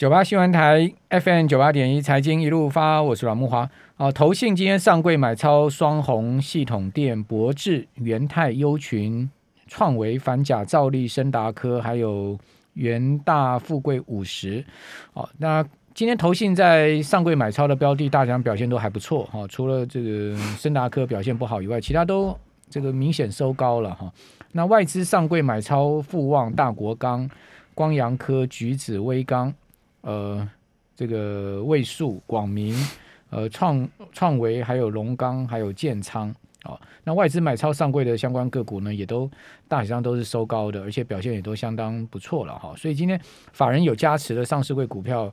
[0.00, 3.68] 九八新闻台 FM 九八点一财经一路发，我是阮慕华。
[3.98, 9.30] 啊，投信今天上柜买超双鸿系统电、博智、元泰、优群、
[9.66, 12.38] 创维、反甲、兆利、升达科，还有
[12.72, 14.64] 元大富贵五十。
[15.12, 19.24] 好，那今天投信在上柜买超的标的，大家表现都还不错。
[19.24, 22.34] 哈，除了这个升达科表现不好以外，其他都
[22.70, 23.94] 这个明显收高了。
[23.94, 24.10] 哈，
[24.52, 27.28] 那外资上柜买超富旺、大国钢、
[27.74, 29.52] 光阳科、橘子、威刚。
[30.02, 30.48] 呃，
[30.96, 32.74] 这个位数、广明、
[33.30, 39.30] 呃创创维，还有龙钢，还有建仓啊，那外资买超上柜的相关个股呢，也都
[39.68, 42.74] 大体上都是收高的，而且表现也都相当不错了哈。
[42.76, 43.20] 所以今天
[43.52, 45.32] 法人有加持的上市柜股票，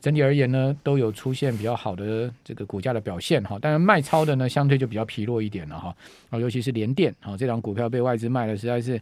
[0.00, 3.58] 整体而言呢，都有出现比较好的这个股价的表现哈。
[3.60, 5.94] 但是卖超的呢，相对就比较疲弱一点了哈。
[6.30, 9.00] 啊，尤其是联电啊，这档股票被外资卖的实在是。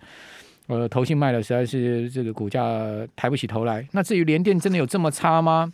[0.69, 2.62] 呃，投信卖了实在是这个股价
[3.15, 3.87] 抬不起头来。
[3.93, 5.73] 那至于联电真的有这么差吗？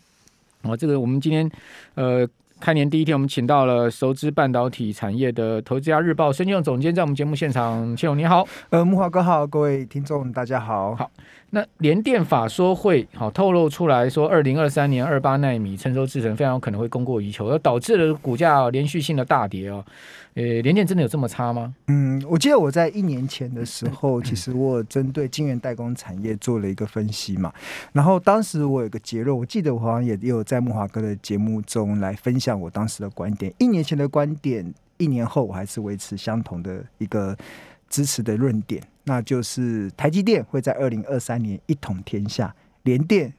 [0.62, 1.50] 哦，这个我们今天
[1.94, 2.28] 呃
[2.60, 7.96] 开年第一天，我们请到了熟知半导体产业的《投资家日报》孙庆龙总监，在我们节目现场。
[7.96, 10.94] 庆勇你好，呃，木华哥好，各位听众大家好。
[10.94, 11.10] 好，
[11.54, 19.84] 那联电法说会好透露出来说，二零二三年二八奈米成熟制程非常有可能会供过于求，而导致了股价连续性的大跌哦。
[20.32, 21.74] 呃，联电真的有这么差吗？
[21.88, 27.52] 嗯，我记得我在一年前的时候，其实我针对晶圆代工产业做了一个分析嘛。
[27.92, 33.52] 然后当时我有个结论，我记得我好像也有在慕驊哥的节目中来分享我当时的观点。
[33.58, 37.36] 一年前的观点，一年后我还是维持相同的一个
[37.90, 43.32] 支持的论点，那就是台积电会在二零二三年一统天下，联电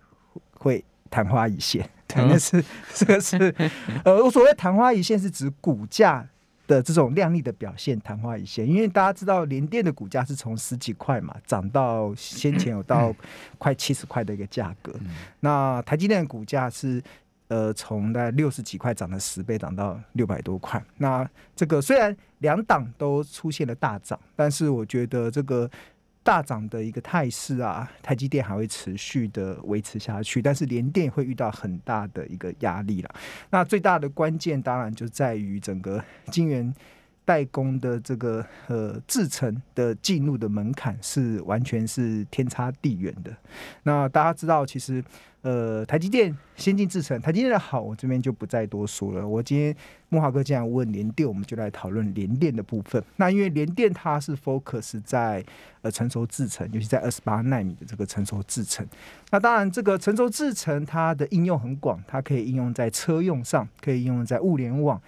[0.53, 1.89] 会昙花一现。
[2.07, 3.53] 对， 那是这个是
[4.05, 6.27] 呃，我所谓昙花一现是指股价。
[6.65, 13.13] 的这种亮丽的表现，昙花一现，因为大家知道联电的股价是从十几块嘛涨到先前有到
[13.59, 14.95] 快七十块的一个价格，
[15.41, 17.03] 那台积电的股价是
[17.53, 20.83] 呃从大概六十几块涨了十倍，涨到六百多块。
[20.97, 25.69] 那这个虽然两档都出现了大涨，但是我觉得这个。
[26.25, 33.13] 大涨的一个态势啊，台积电还会持续的维持下去，但是联电会遇到很大的一个压力了。
[33.49, 36.73] 那最大的关键当然就在于整个晶圆
[37.25, 43.35] 代工的这个呃制程的进入的门槛是完全是天差地远的。
[43.83, 45.03] 那大家知道，其实。
[45.43, 49.27] 呃，台积电先进制程，台积电的好，我这边就不再多说了。
[49.27, 49.75] 我今天
[50.07, 53.03] 木华哥这样问联电，我们就来讨论联电的部分。
[53.17, 55.43] 那因为联电它是 focus 在
[55.81, 58.87] 呃成熟制程，尤其在二十八纳米的这个成熟制程。
[59.31, 65.01] 那当然，这个成熟制程它的应用很广，它可以应用在车用上，可以应用在物联网，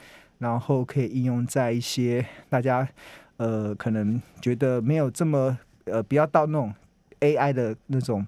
[0.45, 2.87] 然后可以应用在一些大家
[3.37, 6.73] 呃可能觉得没有这么呃不要到那种
[7.19, 8.25] AI 的那种。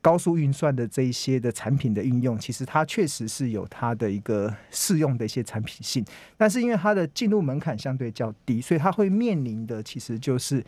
[0.00, 6.04] 高速运算的这一些的产品的应用，其实它确实是有它的一个适用的一些产品性，
[6.36, 10.64] 但是因为它的进入门槛相对较低，所以它会面临的其实就是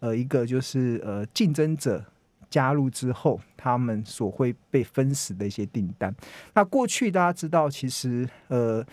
[0.00, 2.04] 呃一个就是呃竞争者
[2.50, 6.14] 加入之后，他们所会被分食的一些订单。
[6.52, 8.86] 那过去大家知道，其实呃。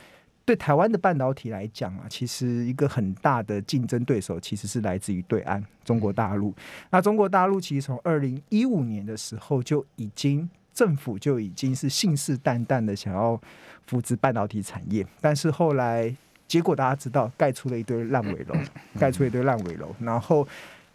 [0.43, 6.53] 对台湾的半导体来讲啊，其实一个很大的竞争对手其实是来自于对岸中国大陆。
[6.89, 13.39] 那中国大陆其实从二零一五年的时候就已经政府就已经是信誓旦旦的想要
[13.85, 16.13] 扶植半导体产业，但是后来
[16.47, 18.55] 结果大家知道，盖出了一堆烂尾楼，
[18.99, 20.45] 盖出了一堆烂尾楼，然后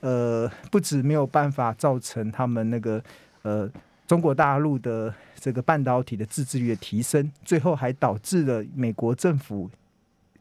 [0.01, 3.03] 呃，不止没有办法造成他们那个
[3.43, 3.71] 呃。
[4.07, 9.69] 中国大陆的这个半导体的自制率的提升，最后还导致了美国政府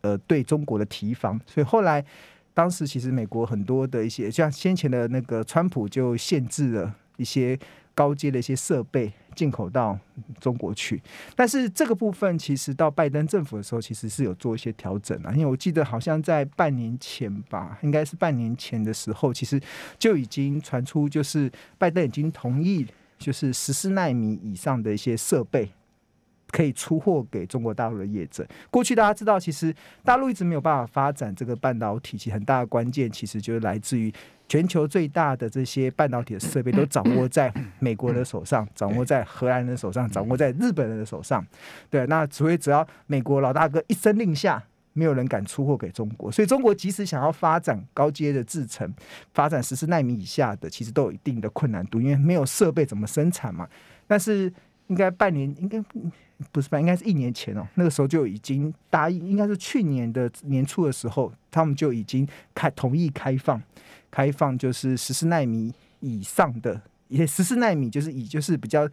[0.02, 2.06] 呃对中国的提防，所以后来
[2.54, 7.58] 当时其实美国很多的一些像先前的那个川普就限制了一些
[7.96, 9.98] 高阶的一些设备进口到
[10.40, 11.02] 中国去，
[11.36, 19.60] 但是这个部分其实到拜登政府的时候其实是有做一些调整啊，因为我记得好像在半年前吧，应该是半年前的时候，其实
[19.98, 22.86] 就已经传出就是拜登已经同意。
[23.18, 25.72] 就是十四纳米以上的一些设备
[26.52, 28.46] 可以出货给中国大陆的业者。
[28.70, 29.74] 过去大家知道，其实
[30.04, 34.14] 大陆一直没有办法发展这个半导体，其很大的关键其实就是来自于
[34.48, 41.46] 全球最大的这些半导体的设备都掌握在美国的手上，掌握在荷兰人的手上，掌握在日本人的手上。
[41.90, 44.64] 对，那所以只要美国老大哥一声令下。
[44.98, 48.90] 没有人敢出货给中国，所以中国即使想要发展高阶的制程，
[49.34, 53.68] 发展十四纳米以下的，其实都有一定的困难度，因为没有设备怎么生产嘛。
[54.08, 54.52] 但是
[54.88, 55.84] 应该半年，应该
[56.50, 63.62] 不是半，应该是一年前哦，那个时候就已经答应，应该是去年的年初的时候，他们就已经开同意开放，
[64.10, 68.90] 开放就是十四纳米以上的，也十四纳米就是以就是比较。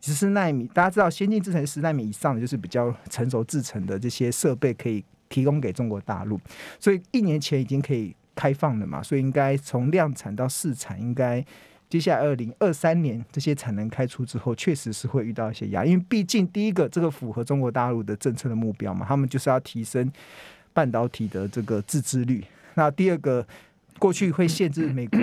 [0.00, 5.02] 十四纳米，大家知道先进制程十纳米以上的就是比较成熟制程的这些设备可以
[5.34, 6.40] 提供给中国大陆，
[6.78, 11.44] 所以一年前已经可以开放了嘛，所以应该从量产到试产，应该
[11.90, 20.08] 接下来二零二三年这些产能开出之后，确实是会遇到一些压，因为毕竟第一个这个符合中国大陆的政策的目标嘛，他们就是要提升
[20.72, 22.44] 半导体的这个自制率，
[22.74, 23.44] 那第二个。
[24.00, 25.18] 过去会限制美国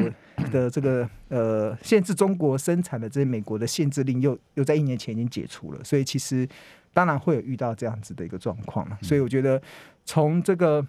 [0.50, 6.48] 的这个呃，限制中国生产的这些美国的限制令又又在一年前已经解除了，所以其实
[6.94, 8.98] 当然会有遇到这样子的一个状况了。
[9.02, 9.62] 所以我觉得
[10.06, 10.86] 从这个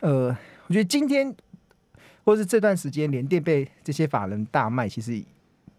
[0.00, 0.36] 呃，
[0.66, 1.34] 我觉得今天
[2.24, 5.22] 或是这段时间联电被这些法人大卖，其实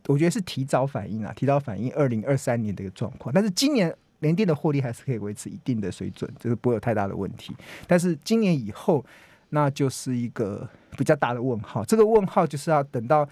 [0.07, 3.33] 我觉得是提早反应啊，提早反应二零二三年的一个状况。
[3.33, 7.55] 但是今年联电的获利还是可以维持一定的水准，就是不会有太大的问题。
[7.87, 9.05] 但是今年以后。
[9.49, 10.67] 那就是一个
[10.97, 13.25] 比较大的问号，这个问号就是要等到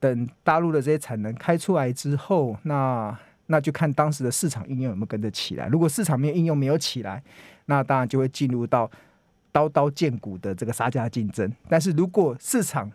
[0.00, 3.16] 等大陆的这些产能开出来之后，那
[3.50, 5.66] 那就看当时的市场应用有没有跟着起来。
[5.66, 7.22] 如果市场没有应用没有起来，
[7.66, 8.90] 那当然就会进入到
[9.52, 11.52] 刀刀见骨的这个杀价竞争。
[11.68, 12.90] 但是如果市场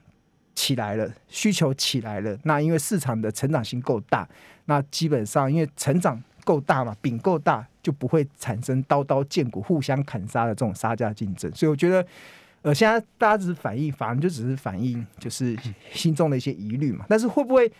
[0.55, 4.27] 起来了，需求起来了，那因为市场的成长性够大，
[4.65, 11.51] 那基本上因为成长够大嘛，饼够大，就不会产生刀刀见骨、互相砍杀的这种杀价竞争。
[11.53, 12.05] 所以我觉得。
[12.61, 15.55] 呃，现在大家只是反映，反正就只是反映，就是
[15.91, 17.05] 心中的一些疑虑嘛。
[17.07, 17.71] 但是会不会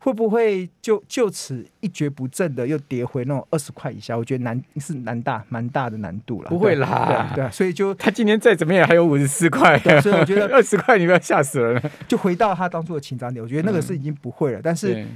[0.00, 4.16] 会不会就就此一蹶不振的又跌回那种二十块以下？
[4.16, 6.48] 我觉得难是难大蛮大的难度了。
[6.48, 11.82] 不会啦，对啊，对啊，所以就他今天再怎么样还有五十四块，所以我觉得 二十块你不要吓死了。
[12.08, 14.58] 就回到他当初的情涨点，我觉得那个是已经不会了。
[14.58, 15.06] 嗯、但是。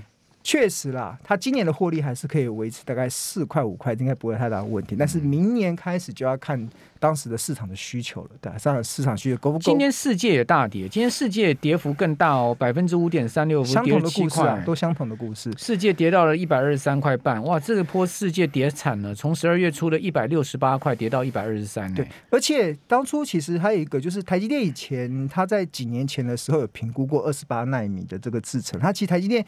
[0.47, 4.95] 确实啦，它今年的获利还是可以维持大概四块五块，应该不会太大的问题。
[4.95, 6.69] 但是明年开始就要看
[7.01, 9.63] 当时的市场的需求了，对，上市场需求够不够？
[9.63, 15.51] 今天世界也大跌，今天世界跌幅更大哦，百分之五点三六，相同的故事啊，都相同的故事。
[15.57, 21.91] 世界跌到了一百二十三块半，哇，这个波世界跌惨了，从十二月初的一百六十八块跌到一百二十三。
[21.95, 29.43] 对，而且当初其实还有一个，就是台积电以前它在几年前的时候有评估过二十八纳米的这个制程，它其实台积电。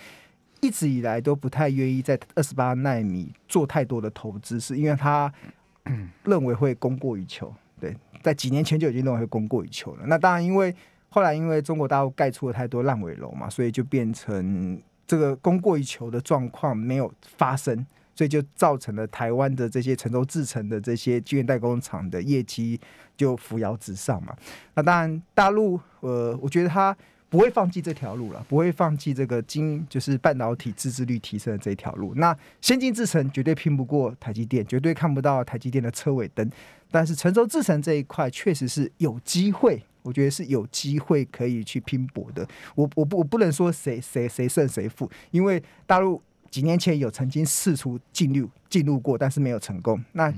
[0.60, 5.32] 一直以来都不太愿意在二十八纳米做太多的投资，是因为他
[6.24, 7.54] 认为会供过于求。
[7.78, 10.04] 对，在几年前就已经认为会供过于求了。
[10.06, 10.74] 那当然，因为
[11.08, 22.80] 后来因为中国大陆盖出了太多烂尾楼嘛，所以就变成这个供过于求的状况没有发生，所以就造成了台湾的这些成都制成的这些晶圆代工厂的业绩
[23.16, 24.34] 就扶摇直上嘛。
[24.74, 26.96] 那当然，大陆呃，我觉得他。
[27.28, 32.14] 不会放弃这条路了，不会放弃这个晶，就是半导体自制率提升的这条路。
[32.14, 36.48] 那先进制程绝对拼不过台积电，绝对看不到台积电的车尾灯。
[36.90, 42.46] 但是成熟制程这一块确实是有机会，我觉得是有机会可以去拼搏的。
[42.76, 50.02] 我我不我不能说谁谁谁胜谁负，因为大陆几年前有曾经试图进入进入过，但是没有成功。
[50.12, 50.32] 那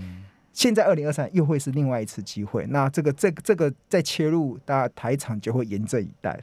[0.55, 2.67] 现在二零二三又会是另外一次机会。
[2.71, 6.41] 那这个这个、这个再切入，大家台场就会严阵以待。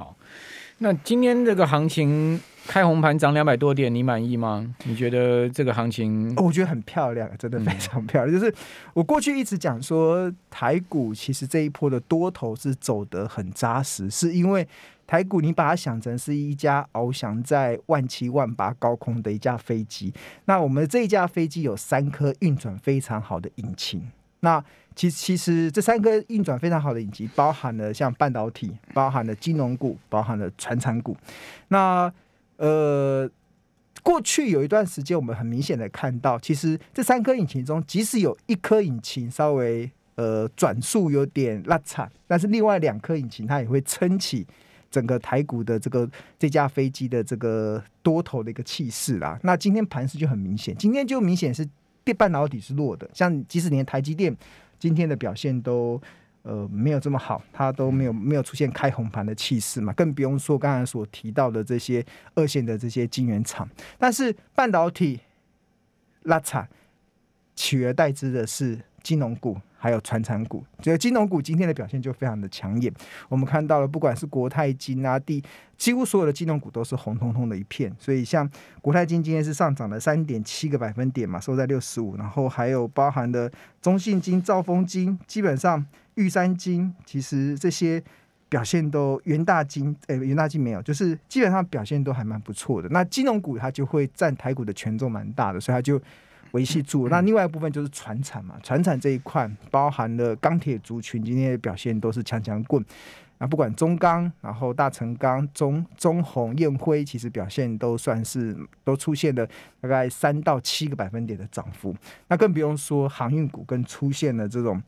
[0.00, 0.16] 好，
[0.78, 4.74] 那今天这个行情开红盘涨两百多点，你满意吗？
[4.84, 6.34] 你觉得这个行情？
[6.36, 8.34] 我觉得很漂亮，真的非常漂亮。
[8.34, 8.54] 嗯、就是
[8.94, 14.66] 我过去一直讲说，台股其实这一波的多头是走得很扎实，是因为
[15.06, 20.14] 台股你把它想成是一架翱翔在万七万八高空的一架飞机，
[20.46, 24.64] 那我们这一架飞机有三颗运转非常好的引擎，那。
[24.96, 31.16] 其，其实这三个运转非常好的引擎，包含了像半导体，包含了金融股，包含了传产股。
[31.68, 32.12] 那
[32.56, 33.30] 呃，
[34.02, 44.44] 过去有一段时间，我们很明显的看到，其实这三颗引擎中，即使有一颗引擎稍微呃转速有点拉惨，但是另外两颗引擎它也会撑起
[44.90, 46.06] 整个台股的这个
[46.36, 49.38] 这架飞机的这个多头的一个气势啦。
[49.44, 51.66] 那今天盘势就很明显，今天就明显是
[52.04, 54.36] 电半导体是弱的，像即使连台积电。
[54.78, 56.00] 今天的表现都
[56.40, 62.02] 呃没有这么好，它都没有没有出现开红盘的气势嘛，更不用说刚才所提到的这些
[62.34, 63.68] 二线的这些晶圆厂。
[63.98, 65.20] 但是半导体
[66.22, 66.66] 拉惨，
[67.54, 69.56] 取而代之的是金融股。
[69.82, 72.92] 还有传产股，所以金融股今天的表现就非常的抢眼。
[73.30, 75.42] 我们看到了，不管是国泰金啊，第
[75.78, 77.90] 几乎所有的金融股都是红彤彤的一片。
[77.98, 78.46] 所以像
[78.82, 82.14] 国泰金今天是上涨了三点七个百分点嘛，收在六十五。
[82.18, 85.82] 然后还有包含的中信金、兆丰金，基本上
[86.16, 88.04] 玉山金，其实这些
[88.50, 92.88] 表现都元大金，诶，元大金没有，就是基本上表现都还蛮不错的。
[92.90, 95.98] 那金融股它就会占台股的权重蛮大的，所以它就。
[96.52, 97.08] 维系住。
[97.08, 102.84] 那另外一部分就是船产嘛，船产这一块包含了钢铁族群，今天的表现都是强强棍。
[103.38, 108.54] 那不管中钢，然后大成钢、中中红、燕辉，其实表现都算是
[108.84, 109.48] 都出现了
[109.80, 111.96] 大概三到七个百分点的涨幅。
[112.28, 114.82] 那更不用说航运股，更出现了这种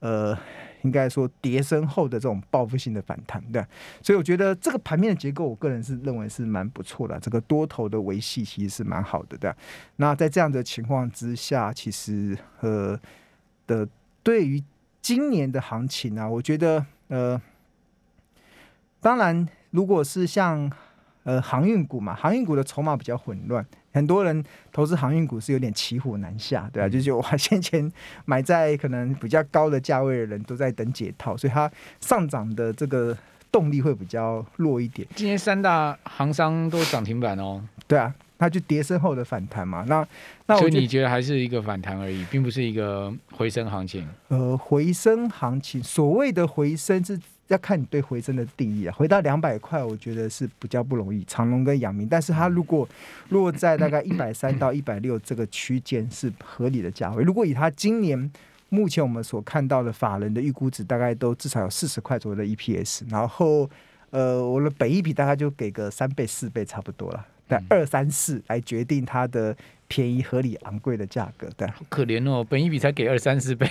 [0.00, 0.34] 呃，
[0.82, 3.64] 应该说跌升后的这种报复性的反弹，对。
[4.02, 7.18] 所以我觉得这个盘面的结构，我个人是认为是蛮不错的。
[7.20, 9.52] 这个多头的维系其实是蛮好的，对。
[9.96, 12.98] 那在这样的情况之下，其实呃
[13.66, 13.88] 的
[14.22, 14.62] 对于
[15.00, 17.40] 今年的行情啊，我觉得呃。
[19.00, 20.68] 当然，如果是像
[21.22, 27.90] 呃航运股嘛，航运股的筹码比较混乱，很多人投资航运股是有点骑虎难下，对啊，就是我先前
[28.24, 33.16] 买在可能比较高的价位的人都在等解套，所以它上涨的这个
[33.50, 35.06] 动力会比较弱一点。
[35.14, 39.84] 今天三大航商都涨停板哦，对啊，它就跌升后的反弹嘛。
[39.88, 40.06] 那
[40.46, 44.06] 那所以你觉得还是一个反弹而已，并不是一个回升行情。
[44.28, 47.18] 呃，回升行情，所谓的回升是。
[47.48, 51.24] 要看你对回升的定义啊，回到两百块，我觉得是比较不容易。
[51.24, 52.86] 长隆跟阳明，但是它如果
[53.30, 57.24] 落在大概一百三到一百六这个区间是合理的价位。
[57.24, 58.30] 如果以它今年
[58.68, 63.68] 目前我们所看到的法人的预估值，大概都至少有四十块左右的 EPS，然后
[64.10, 71.48] 呃，我的本益比大概就给个三倍四倍差不多了，但二三四来决定它的便宜、合理、昂贵的价格。
[71.56, 73.66] 对，好可怜哦，本一比才给二三四倍，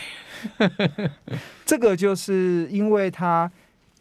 [1.63, 3.51] 这个就是因为它。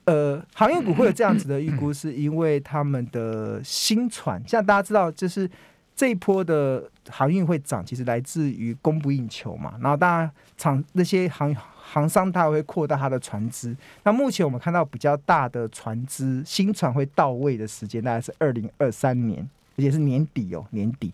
[0.06, 5.50] 呃，航运股会有这样子的预估，是因为他们的新船，像大家知道，就是
[5.96, 9.74] 这一波的航运会涨，其实来自于供不应求嘛。
[9.80, 13.76] 然后当然，厂那些航航商它会扩大它的船只。
[14.04, 19.40] 那目前我们看到比较大的船只新船会到位的时间，大概是二零二三年，
[19.76, 21.12] 而且是年底哦，年底。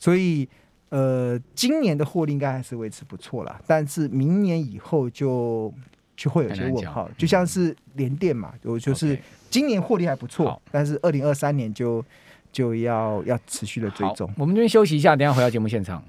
[0.00, 0.48] 所以
[0.88, 5.72] 呃，今年的获利应该还是维持不错啦，但是明年以后就。
[6.16, 9.18] 就会有些问号，就像是联电嘛，我就是
[9.50, 12.04] 今年获利还不错，但是二零二三年就
[12.52, 14.30] 就要要持续的追踪。
[14.36, 16.02] 我们这边休息一下，等下回到节目现场。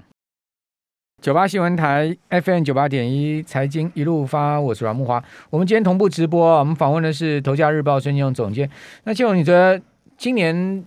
[1.22, 5.22] 九八新闻台 FM 九八点一财经一路发，我是阮木华。
[5.50, 8.68] 我们今天同步直播，我们访问的是《头家日报》孙庆龙总监。
[9.04, 9.80] 那庆龙，你觉得
[10.16, 10.84] 今年？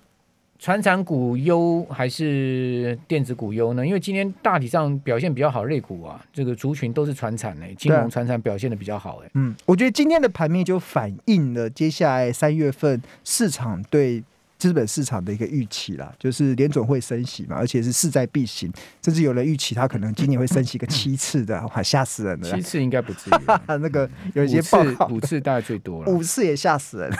[0.59, 3.85] 传产股优还是电子股优呢？
[3.85, 9.29] 因为今天大体上表现比较好，类股啊，这个族群都是传产诶，金融传产表现的比较好诶。
[9.35, 14.23] 嗯，我觉得今天的盘面就反映了接下来三月份市场对。
[14.57, 18.71] 资本市场的一个预期啦，就是联准会升息嘛，而且是势在必行，
[19.03, 22.51] 甚至有人预期他可能今年会升息个七次的，哇，吓死人了！
[22.51, 27.17] 七次应该不至于， 那个有一些报告五次，大概最多了，五次也吓死人了。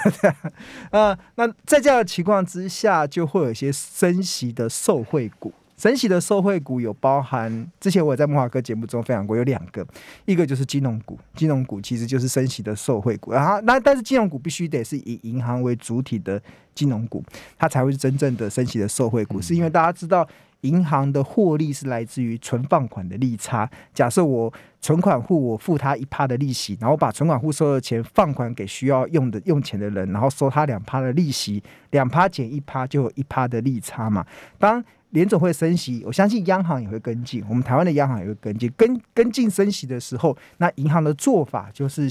[0.92, 5.54] 呃， 那在这样的情况之下，就会有一些升息的受惠股。
[5.78, 9.86] 升息的受惠股有包含，之前我在木华哥节目中分享过，有两个，
[10.26, 16.42] 一个就是金融股，金融股其实就是升息的受惠股，然后那但是金融股必须得是以银行为主体的
[16.74, 17.24] 金融股，
[17.58, 20.28] 它才会是真正的升息的受惠股，是因为大家知道。
[20.62, 23.70] 银行的获利是来自于存放款的利差。
[23.94, 34.26] 假设我存款户我付他一趴的利息，然后把存款户收的钱放款给需要用的用钱的人，然后收他两趴的利息，两趴减一趴就有一趴的利差嘛。
[34.58, 38.72] 当联总会升息，我相信央行也会跟进，我们台湾的央行也会跟进。
[38.76, 42.10] 跟跟进升息的时候，那银行的做法就是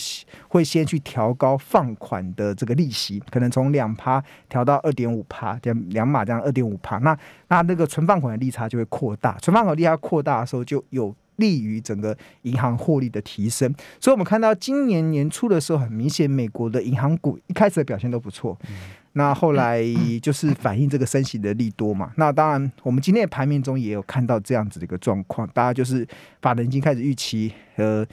[0.48, 6.96] 会先去调高放款的这个利息，可能从两趴调到二点五趴，两两码这样二点五趴。
[6.98, 7.16] 那
[7.48, 13.75] 那那个存放款的利差就会扩大，存放款利差扩大的时候，就有利于整个银行获利的提升。
[14.00, 18.59] 所以，我们看到今年年初的时候，很明显，美国的银行股一开始的表现都不错。
[18.69, 18.76] 嗯
[19.16, 19.83] 那后来
[20.21, 22.12] 就是反映这个升息的利多嘛。
[22.16, 26.07] 那当然，我们今天的盘面中也有看到这样子的一个状况，大家就是
[26.43, 28.07] 法人已经开始预期，呃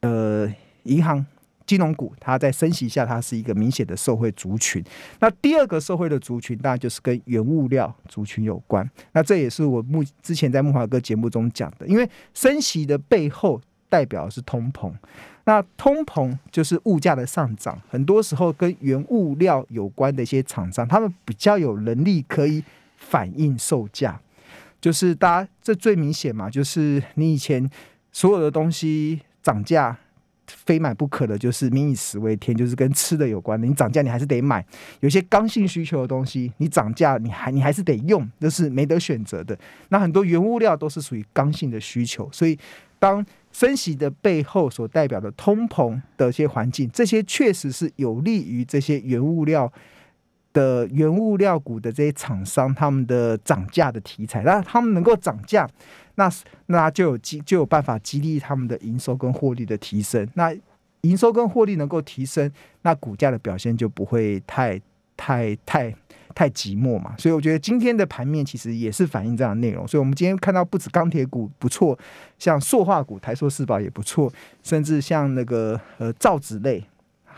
[0.00, 0.52] 呃，
[0.82, 1.24] 银行
[1.66, 4.82] 金融股它在升息下，它是一个明显的受惠族群。
[5.20, 8.88] 那第二个受惠的族群，当然就是跟原物料族群有关。
[9.12, 14.92] 那这也是我目之前在木华哥节目中讲的，因为升息的背后代表的是通膨。
[15.44, 22.62] 那通膨就是物价的上涨，很多时候跟原物料有关的一些厂商，他们比较有能力可以
[22.96, 24.20] 反映售价。
[24.80, 27.68] 就是大家这最明显嘛，就是你以前
[28.12, 29.96] 所有的东西涨价
[30.46, 33.66] 非买不可的，就是民以食为天，就是跟吃的有关的。
[33.66, 34.64] 你涨价你还是得买，
[35.00, 39.56] 有些刚性需求的东西，你涨价你还你还是得用，这是没得选择的。
[39.88, 42.58] 那很多原物料都是属于刚性的需求，所以
[42.98, 49.70] 当升息的背后所代表的通膨的一些环境，这些确实是有利于这些原物料
[50.52, 54.42] 的原物料股的这些厂商他们的涨价的题材。
[54.42, 55.68] 那他们能够涨价，
[56.16, 56.30] 那
[56.66, 60.28] 那就有激就有办法激励他们的营收跟获利的提升。
[60.34, 60.54] 那
[61.02, 62.50] 营收跟获利能够提升，
[62.82, 64.80] 那股价的表现就不会太
[65.16, 65.92] 太太
[66.32, 67.14] 太寂寞嘛。
[67.18, 69.86] 所以我觉得今天的盘面其实也是反映这样的内容。
[69.88, 71.98] 所以我们今天看到不止钢铁股不错，
[72.38, 74.32] 像塑化股台塑四宝也不错，
[74.62, 76.84] 甚至像那个呃造纸类，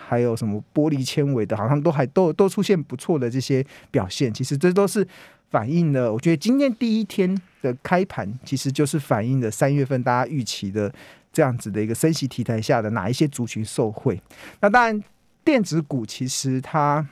[0.06, 4.32] 还有什么玻璃纤维的，好像都还都都出现不错的这些表现。
[4.32, 5.06] 其实这都是
[5.50, 10.92] 反映了，我觉得今天第一天的开盘其实就是反映了三月份大家预期的。
[11.34, 14.22] 这样子的一个升息题材下的哪一些族群受惠？
[14.60, 15.02] 那当然，
[15.42, 17.04] 电子股其实它，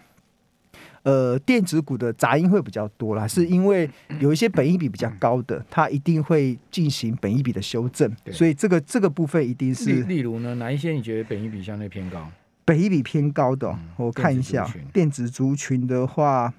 [1.02, 9.90] 呃，电子股的杂音会比较多啦，是因为有一些本益比比较高的，它一定会进行本益比的修正，所以这个这个部分一定是。
[10.02, 12.30] 例如呢，哪一些你觉得本益比相对偏高？
[12.64, 16.52] 本益比偏高的，我看一下电子族群的话，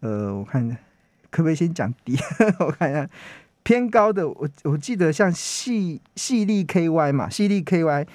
[0.00, 0.68] 呃，我看
[1.30, 2.16] 可不可以先讲低？
[2.60, 3.08] 我看一下。
[3.62, 8.06] 偏高的，我我记得像细细粒 KY 嘛，细粒 KY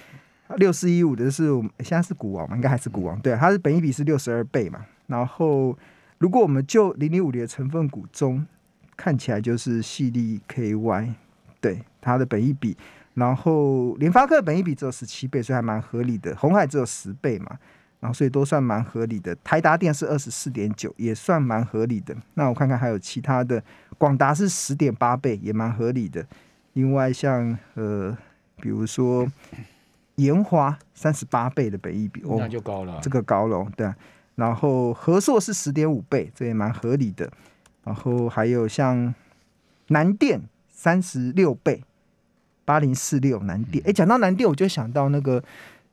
[0.56, 4.86] 六四一五的是我们现在是股王嘛，应该还是股王，对，它是本益比是六十二倍嘛。
[5.08, 5.78] 然后
[6.20, 8.46] 如果我们就零零五零的成分股中，
[8.96, 11.14] 看起来就是细粒 KY，
[11.60, 12.78] 对，它的本益比，
[13.14, 16.36] 然后联发科本益比只有十七倍，所以还蛮合理的。
[16.36, 17.58] 红海只有十倍嘛。
[18.00, 22.16] 然后所以都算蛮合理的，台达电是二十四点九，也算蛮合理的。
[22.34, 23.64] 那我看看还有其他的，
[23.96, 26.26] 广达是十点八倍，也蛮合理的。
[26.74, 28.18] 另外像呃，
[28.60, 29.28] 比如说
[30.16, 33.94] 研华三十八倍的本益比，那就高了，哦，这个高了，对。
[34.34, 37.32] 然后和硕是十点五倍，这也蛮合理的。
[37.84, 39.14] 然后还有像
[39.90, 41.84] 南电三十六倍，
[42.72, 43.84] 八零四六南电。
[43.86, 45.44] 哎，讲到南电，我就想到那个。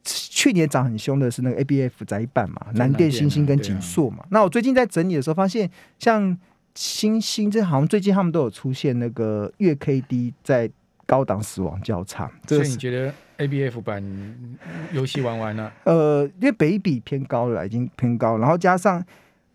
[0.04, 4.24] 去年涨很凶的是那个 A B F 载板嘛，南电、星星跟锦硕嘛。
[4.30, 5.68] 那我最近在整理的时候发现，
[5.98, 6.38] 像
[6.74, 10.70] 星星这好像最近他们都有出现那个月 K D 在
[11.04, 12.30] 高档死亡交叉。
[12.46, 14.02] 所以你觉得 A B F 版
[14.92, 15.70] 游戏玩完了？
[15.84, 19.04] 呃，因为北比偏高了，已经偏高，然后加上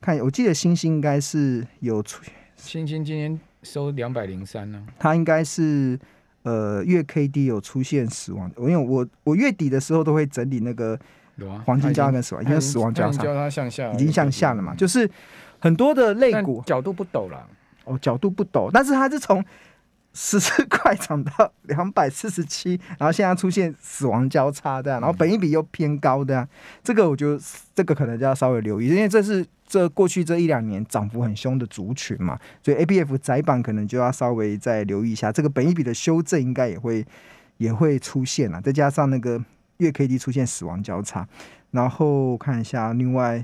[0.02, 2.22] 看，我记得星星应该是有出，
[2.58, 5.98] 星星今天收两百零三呢，它应该是。
[6.44, 10.98] 呃，月 K D 有出现死亡，因为我我月底的时候都会整理那个
[11.66, 15.10] 黄金交叉跟死亡，因为死亡交叉它向下，已经向下了嘛，就是
[15.60, 17.46] 很多的肋骨角度不陡了，
[17.86, 19.44] 哦，角度不陡，但是它是从。
[20.14, 26.48] 十四块涨到两百四十七，然后现在出现死亡交叉的，然后本益比又偏高的，
[26.84, 27.40] 这个我就
[27.74, 37.06] 这个可能就要稍微留意，因为这是这过去这一两年涨幅很凶的族群嘛，所以 A B F 窄板可能就要稍微再留意一下，这个本益比的修正应该也会
[37.58, 39.44] 也会出现了，再加上那个
[39.78, 41.28] 月 K D 出现死亡交叉，
[41.72, 43.44] 然后看一下另外。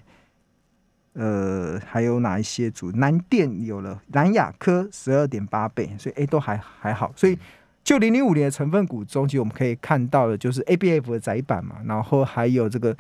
[1.21, 2.89] 呃，还有哪一些组？
[2.93, 7.12] 南电有了南亚科十二点八倍，所以 A 都还还好。
[7.13, 7.38] 所以
[7.84, 12.95] 就零零五年的成分股中，其实我们可以看到的就是 ABF 的窄板嘛，然后还有这个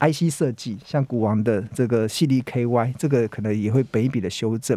[0.00, 4.76] IC 设计，像股王的这个系力 KY，这个可能也会本一笔的修正。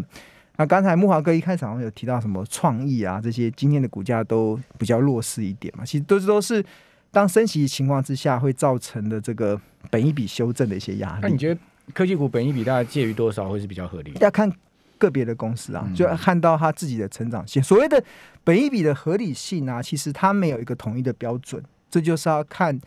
[0.58, 6.64] 那刚才木华哥一开场有提到什么创意啊，这些今天的股价都比较弱势一点嘛，其实都是都是
[7.10, 11.20] 当升息情况之下会造成的这个本一笔修正的一些压力。
[11.24, 11.60] 那你觉得？
[11.94, 14.14] 科技股本益比大概介于多少会是比较合理？
[14.20, 14.52] 要看
[14.98, 17.62] 个别的公司啊，就要看到它自己的成长性。
[17.62, 18.04] 所谓的
[18.44, 22.80] 本益比的合理性啊，其实它没有一个统一的标准，这就是要看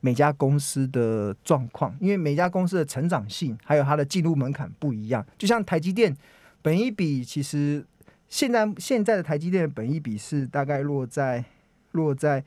[0.00, 5.24] 每家公司的状况，因为每家公司的成长性还有它的进入门槛不一样。
[5.36, 6.16] 就像台积电
[6.62, 7.84] 本一比，其实
[8.28, 11.44] 现在现在的台积电的本一比是大概落在
[11.92, 12.44] 落在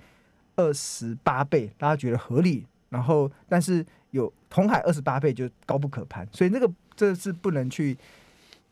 [0.56, 2.66] 二十八倍，大家觉得合理？
[2.90, 7.98] 然后，但是有红海二十八倍就高不可攀，所以那个这是不能去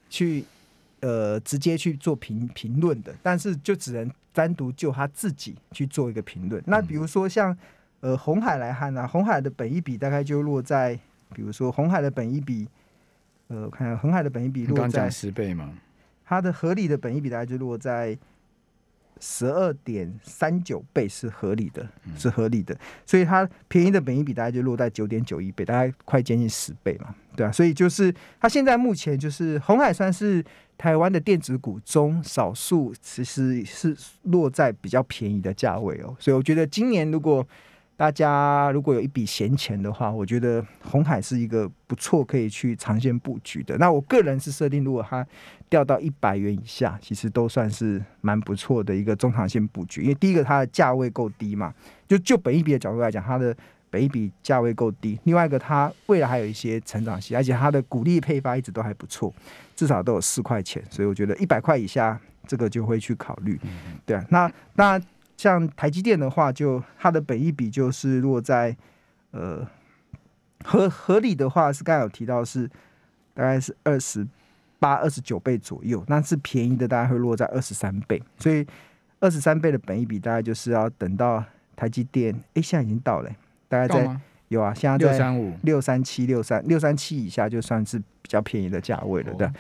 [0.10, 0.44] 去
[1.02, 6.62] 呃直接去做评评论的，但是就只能单独就他自己去做一个评论。
[6.66, 7.56] 那比如说像
[8.00, 11.00] 呃红海来看呢，红海的本一比大概就落在，
[11.34, 12.68] 比如说红海的本一比，
[13.48, 15.72] 呃，我看红海的本一比落在十倍嘛，
[16.26, 18.18] 它的合理的本一比大概就落在。
[19.20, 30.44] 十二点三九倍是合理的，是合理的，所以它便宜的本益比大概就落在九点九一倍，大概快接近十倍嘛，对啊，所以就是它现在目前就是红海算是
[30.78, 37.48] 台湾的电子股中少数，其实是落在比较便宜的价位哦，所以我觉得今年如果。
[37.98, 43.76] 大家如果有一笔闲钱的话，我觉得红海是一个不错可以去长线布局的。
[43.80, 45.26] 那我个人是设定，如果它
[45.68, 50.04] 掉到一百元以下，其实都算是蛮不错的一个中长线布局。
[50.04, 51.74] 因为第一个它的价位够低嘛，
[52.08, 53.56] 就就本一比的角度来讲，它的
[53.90, 55.20] 本一比价位够低。
[55.24, 59.34] 另外一个，它未来还有一些成长性，而且它的股利配发一直都还不错，
[59.76, 60.84] 至少都有四块钱。
[60.92, 63.60] 所以我觉得一百块以下这个就会去考虑。
[64.06, 65.02] 对啊，那那
[65.38, 68.76] 像台积电的话，就它的本益比就是落在
[69.32, 69.66] 呃
[70.66, 72.68] 合合理的话是刚才有提到是
[73.34, 74.28] 大概是二十
[74.80, 78.66] 八、二十九倍左右，那是便宜的大概会落在二十三倍，所以
[79.20, 81.42] 二十三倍的本益比大概就是要等到
[81.76, 83.32] 台积电，哎，现在已经到了，
[83.70, 84.20] 大概在。
[84.50, 89.54] 有啊，现在在六三五、六三七、六三六三七以下就算是比较便宜的价位了，对、哦、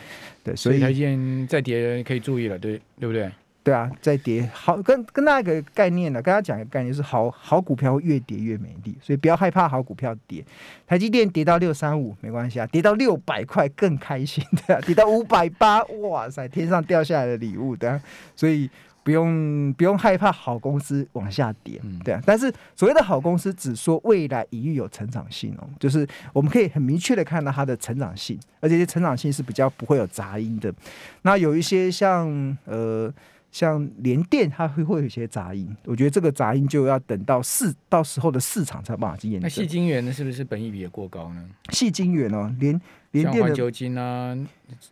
[0.45, 3.29] 对，所以台积电再跌可以注意了，对对不对？
[3.67, 10.41] 对啊，在跌好，跟跟那个概念呢，跟大家讲一个概念是好好股票越跌越美丽，所以不要害怕好股票跌。
[10.87, 18.01] 台积电跌到六三五没关系啊，跌到六百块更开心的、啊， 跌到五百八，哇塞，天上掉下来的礼物的、啊，
[18.37, 18.69] 所以。
[19.03, 22.21] 不用不用害怕好公司往下跌，对啊。
[22.25, 30.73] 但是所谓的好公司，只说未来一遇有成长性哦，就是我们可以很明确的看到它的成长性，而且这成长性是比较不会有杂音的。
[31.21, 32.27] 那有一些像
[32.65, 33.09] 呃
[33.57, 39.41] 像连电，它会会有一些杂音，我觉得这个杂音就要等到市到时候的市场才有办法去验证。
[39.41, 41.43] 那细晶圆呢，是不是本益比也过高呢？
[41.71, 44.37] 细晶圆哦，连连电的环球晶啊，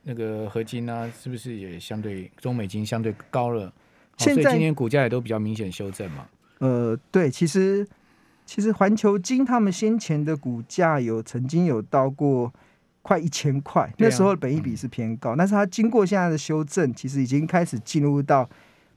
[0.01, 3.71] 那个合金啊，是不是也相对中美金相对高了？
[4.17, 6.25] 现在、哦、今年股价也都比较明显修正嘛。
[6.57, 7.87] 呃，对，其实
[8.47, 12.51] 其实环球金他们先前的股价有曾经有到过
[13.05, 18.49] 快一千块，啊、那时候的本益比是偏高，嗯、但是它经过现在的修正，其实已经开始进入到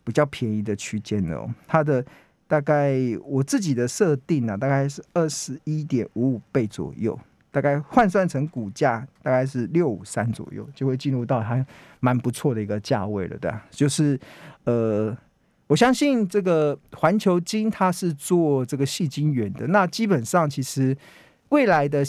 [0.02, 1.54] 比较便宜的区间了、哦。
[1.66, 2.02] 它的
[2.46, 7.18] 大概我自己的设定呢、啊，大概是二十一点五五倍左右，
[7.50, 11.62] 大概换算成股价大概是六五三左右，就会进入到还
[12.00, 14.18] 蛮不错的一个价位了的，就是。
[14.64, 15.16] 呃，
[15.66, 20.94] 我相信这个环球金它是做这个细晶圆的，那基本上其实
[21.48, 22.04] 未来的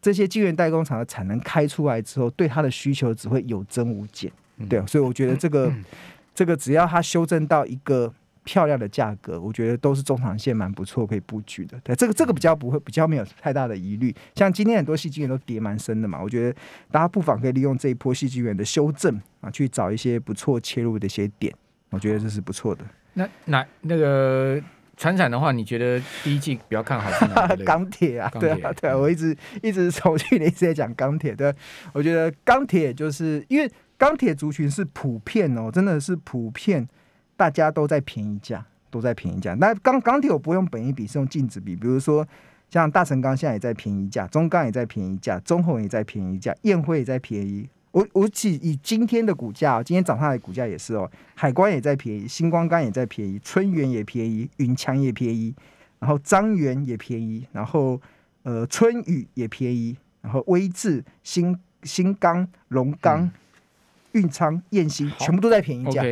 [0.00, 4.30] 这些晶圆代工厂的产能开出来之后，对它的需求只会有增无减，
[4.68, 5.72] 对，所以我觉得这个
[6.34, 8.12] 这个只要它修正到一个
[8.44, 11.78] 漂亮的价格，我觉得都是中长线蛮不错可以布局的。
[11.84, 14.14] 对，这个这个比较不会比较没有太大的疑虑。
[14.34, 16.56] 像今天很多细晶圆都跌蛮深的嘛，我觉得
[16.90, 21.52] 大家不妨可以利用这一波细晶圆的修正啊，去找一些不错切入的一些点。
[21.90, 22.84] 我觉得这是不错的。
[23.14, 24.62] 那那那个
[24.98, 27.56] 传产的话，你觉得第一季比较看好是哪个？
[27.64, 31.34] 钢铁啊，对啊，对啊，我一直一直从去年一直在讲钢铁。
[31.34, 31.54] 对，
[31.94, 36.86] 我觉得钢铁就是因为钢铁族群是普遍哦，真的是普遍。
[37.36, 39.54] 大家都在便宜价，都在便宜价。
[39.54, 41.76] 那钢钢铁我不用本益比，是用净值比。
[41.76, 42.26] 比如说
[42.68, 47.68] 像大成钢现在也在便宜价，中钢也在便宜价，中红也在便宜价，燕辉也在便宜。
[47.90, 55.54] 我我只以今天的股价，今天早上的股价也是哦，海关也在便宜，星光钢也在便宜，春元也便宜，云强也便宜，
[55.98, 58.00] 然后张源也便宜，然后
[58.42, 63.30] 呃春雨也便宜，然后威智、新新钢、龙钢、
[64.12, 66.02] 运昌、燕兴全部都在便宜价。